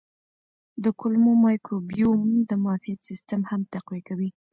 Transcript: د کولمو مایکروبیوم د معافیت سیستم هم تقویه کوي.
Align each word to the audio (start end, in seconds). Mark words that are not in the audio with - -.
د 0.83 0.85
کولمو 0.99 1.31
مایکروبیوم 1.45 2.21
د 2.49 2.51
معافیت 2.63 2.99
سیستم 3.09 3.41
هم 3.49 3.61
تقویه 3.73 4.03
کوي. 4.09 4.29